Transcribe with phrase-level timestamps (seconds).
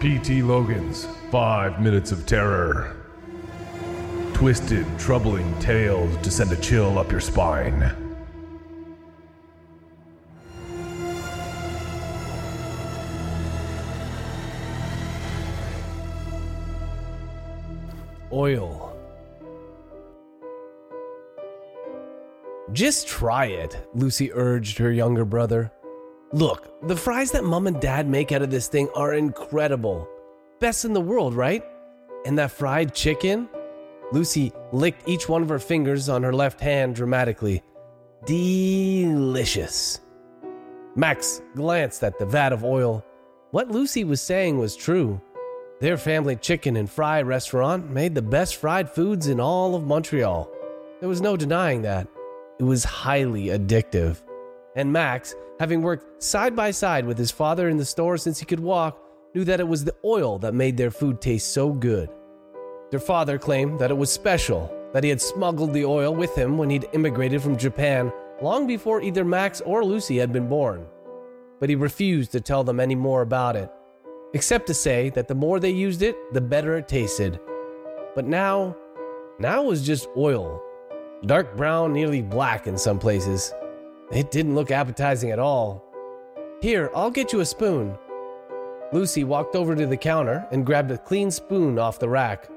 [0.00, 0.42] P.T.
[0.42, 2.94] Logan's Five Minutes of Terror.
[4.34, 7.90] Twisted, troubling tales to send a chill up your spine.
[18.30, 18.94] Oil.
[22.72, 25.72] Just try it, Lucy urged her younger brother.
[26.32, 30.08] Look, the fries that mom and dad make out of this thing are incredible.
[30.58, 31.64] Best in the world, right?
[32.24, 33.48] And that fried chicken?
[34.12, 37.62] Lucy licked each one of her fingers on her left hand dramatically.
[38.24, 40.00] Delicious.
[40.96, 43.04] Max glanced at the vat of oil.
[43.52, 45.20] What Lucy was saying was true.
[45.80, 50.50] Their family chicken and fry restaurant made the best fried foods in all of Montreal.
[51.00, 52.08] There was no denying that.
[52.58, 54.22] It was highly addictive.
[54.76, 58.44] And Max, having worked side by side with his father in the store since he
[58.44, 59.02] could walk,
[59.34, 62.10] knew that it was the oil that made their food taste so good.
[62.90, 66.58] Their father claimed that it was special, that he had smuggled the oil with him
[66.58, 70.86] when he'd immigrated from Japan long before either Max or Lucy had been born.
[71.58, 73.70] But he refused to tell them any more about it,
[74.34, 77.40] except to say that the more they used it, the better it tasted.
[78.14, 78.76] But now,
[79.38, 80.62] now it was just oil.
[81.24, 83.52] Dark brown, nearly black in some places.
[84.12, 85.84] It didn't look appetizing at all.
[86.60, 87.96] Here, I'll get you a spoon.
[88.92, 92.48] Lucy walked over to the counter and grabbed a clean spoon off the rack.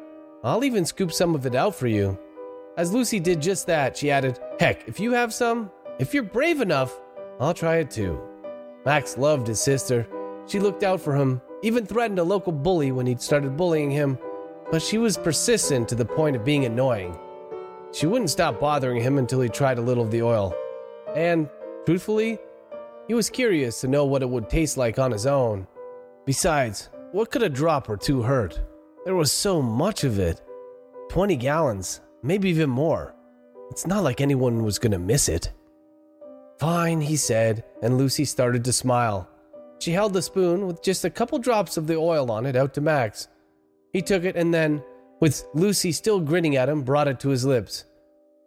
[0.44, 2.17] I'll even scoop some of it out for you.
[2.77, 6.61] As Lucy did just that, she added, Heck, if you have some, if you're brave
[6.61, 6.97] enough,
[7.39, 8.22] I'll try it too.
[8.86, 10.08] Max loved his sister.
[10.45, 14.17] She looked out for him, even threatened a local bully when he'd started bullying him,
[14.72, 17.17] but she was persistent to the point of being annoying.
[17.92, 20.55] She wouldn't stop bothering him until he tried a little of the oil.
[21.15, 21.49] And,
[21.85, 22.39] truthfully,
[23.07, 25.67] he was curious to know what it would taste like on his own.
[26.25, 28.61] Besides, what could a drop or two hurt?
[29.05, 30.41] There was so much of it
[31.09, 33.15] 20 gallons, maybe even more.
[33.71, 35.52] It's not like anyone was going to miss it.
[36.59, 39.27] Fine, he said, and Lucy started to smile.
[39.80, 42.73] She held the spoon with just a couple drops of the oil on it out
[42.73, 43.27] to Max.
[43.93, 44.83] He took it and then,
[45.19, 47.86] with Lucy still grinning at him, brought it to his lips.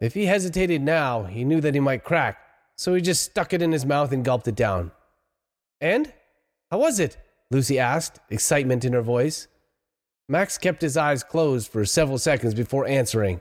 [0.00, 2.38] If he hesitated now, he knew that he might crack,
[2.82, 4.90] so he just stuck it in his mouth and gulped it down.
[5.80, 6.12] And?
[6.68, 7.16] How was it?
[7.52, 9.46] Lucy asked, excitement in her voice.
[10.28, 13.40] Max kept his eyes closed for several seconds before answering.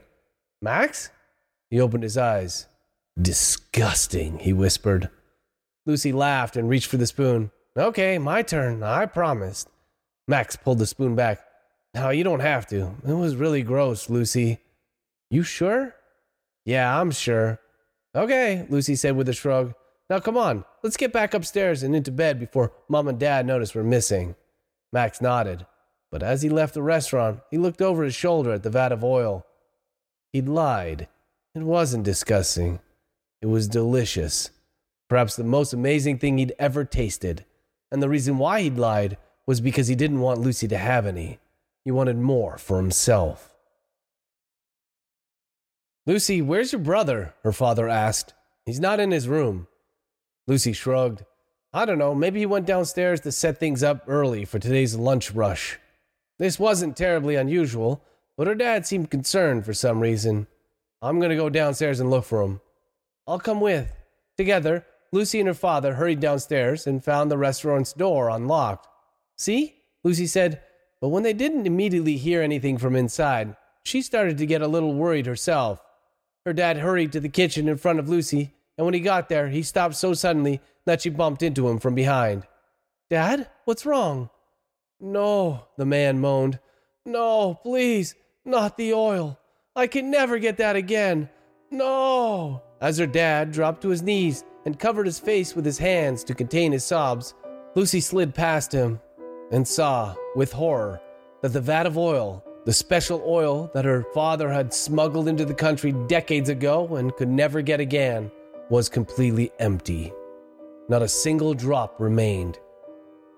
[0.60, 1.10] Max?
[1.70, 2.68] He opened his eyes.
[3.20, 5.10] Disgusting, he whispered.
[5.86, 7.50] Lucy laughed and reached for the spoon.
[7.76, 9.68] Okay, my turn, I promised.
[10.28, 11.40] Max pulled the spoon back.
[11.96, 12.94] No, you don't have to.
[13.04, 14.60] It was really gross, Lucy.
[15.30, 15.96] You sure?
[16.64, 17.58] Yeah, I'm sure.
[18.14, 19.74] Okay, Lucy said with a shrug.
[20.10, 23.74] Now come on, let's get back upstairs and into bed before Mom and Dad notice
[23.74, 24.34] we're missing.
[24.92, 25.66] Max nodded,
[26.10, 29.02] but as he left the restaurant, he looked over his shoulder at the vat of
[29.02, 29.46] oil.
[30.32, 31.08] He'd lied.
[31.54, 32.80] It wasn't disgusting.
[33.40, 34.50] It was delicious.
[35.08, 37.44] Perhaps the most amazing thing he'd ever tasted.
[37.90, 41.38] And the reason why he'd lied was because he didn't want Lucy to have any.
[41.84, 43.51] He wanted more for himself.
[46.04, 47.34] Lucy, where's your brother?
[47.44, 48.34] her father asked.
[48.66, 49.68] He's not in his room.
[50.48, 51.24] Lucy shrugged.
[51.72, 55.30] I don't know, maybe he went downstairs to set things up early for today's lunch
[55.30, 55.78] rush.
[56.38, 58.02] This wasn't terribly unusual,
[58.36, 60.48] but her dad seemed concerned for some reason.
[61.00, 62.60] I'm to go downstairs and look for him.
[63.26, 63.92] I'll come with.
[64.36, 68.88] Together, Lucy and her father hurried downstairs and found the restaurant's door unlocked.
[69.36, 69.76] See?
[70.02, 70.62] Lucy said,
[71.00, 74.94] but when they didn't immediately hear anything from inside, she started to get a little
[74.94, 75.80] worried herself.
[76.44, 79.48] Her dad hurried to the kitchen in front of Lucy, and when he got there,
[79.48, 82.46] he stopped so suddenly that she bumped into him from behind.
[83.10, 84.30] Dad, what's wrong?
[84.98, 86.58] No, the man moaned.
[87.04, 88.14] No, please,
[88.44, 89.38] not the oil.
[89.76, 91.28] I can never get that again.
[91.70, 92.62] No.
[92.80, 96.34] As her dad dropped to his knees and covered his face with his hands to
[96.34, 97.34] contain his sobs,
[97.74, 99.00] Lucy slid past him
[99.50, 101.00] and saw, with horror,
[101.40, 105.54] that the vat of oil the special oil that her father had smuggled into the
[105.54, 108.30] country decades ago and could never get again
[108.70, 110.12] was completely empty.
[110.88, 112.60] Not a single drop remained.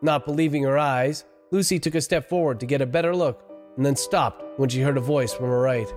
[0.02, 3.42] Not believing her eyes, Lucy took a step forward to get a better look
[3.76, 5.92] and then stopped when she heard a voice from her right.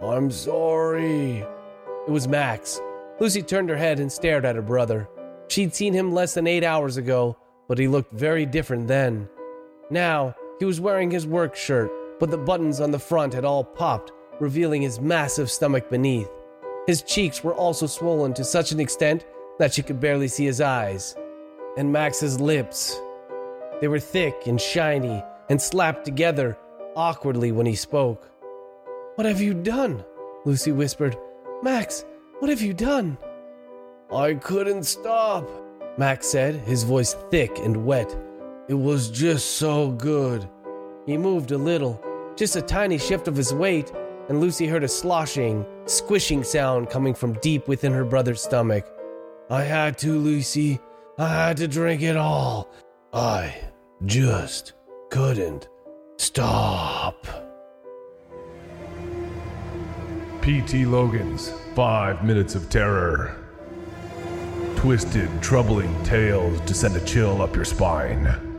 [0.00, 1.38] I'm sorry.
[1.38, 2.80] It was Max.
[3.18, 5.08] Lucy turned her head and stared at her brother.
[5.48, 7.36] She'd seen him less than eight hours ago,
[7.68, 9.28] but he looked very different then.
[9.90, 11.90] Now, he was wearing his work shirt
[12.22, 16.30] but the buttons on the front had all popped, revealing his massive stomach beneath.
[16.86, 19.26] His cheeks were also swollen to such an extent
[19.58, 21.16] that she could barely see his eyes.
[21.76, 22.96] And Max's lips.
[23.80, 25.20] They were thick and shiny
[25.50, 26.56] and slapped together
[26.94, 28.30] awkwardly when he spoke.
[29.16, 30.04] What have you done?
[30.44, 31.18] Lucy whispered.
[31.60, 32.04] Max,
[32.38, 33.18] what have you done?
[34.14, 35.50] I couldn't stop,
[35.98, 38.16] Max said, his voice thick and wet.
[38.68, 40.48] It was just so good.
[41.04, 42.00] He moved a little,
[42.36, 43.92] just a tiny shift of his weight,
[44.28, 48.86] and Lucy heard a sloshing, squishing sound coming from deep within her brother's stomach.
[49.50, 50.80] I had to, Lucy.
[51.18, 52.72] I had to drink it all.
[53.12, 53.54] I
[54.06, 54.72] just
[55.10, 55.68] couldn't
[56.16, 57.26] stop.
[60.40, 60.86] P.T.
[60.86, 63.36] Logan's Five Minutes of Terror.
[64.76, 68.51] Twisted, troubling tales to send a chill up your spine.